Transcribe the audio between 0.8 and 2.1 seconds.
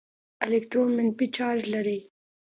منفي چارج لري.